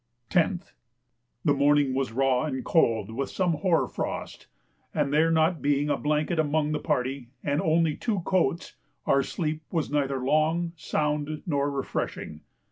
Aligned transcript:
10th. 0.31 0.71
The 1.45 1.53
morning 1.53 1.93
was 1.93 2.11
raw 2.11 2.45
and 2.45 2.65
cold 2.65 3.11
with 3.11 3.29
some 3.29 3.53
hoar 3.57 3.87
frost, 3.87 4.47
and 4.95 5.13
there 5.13 5.29
not 5.29 5.61
being 5.61 5.91
a 5.91 5.95
blanket 5.95 6.39
among 6.39 6.71
the 6.71 6.79
party 6.79 7.29
and 7.43 7.61
only 7.61 7.95
two 7.95 8.21
coats, 8.21 8.73
our 9.05 9.21
sleep 9.21 9.61
was 9.69 9.91
neither 9.91 10.17
long, 10.19 10.71
sound, 10.75 11.43
nor 11.45 11.69
refreshing. 11.69 12.41